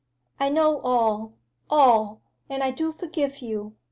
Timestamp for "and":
2.49-2.63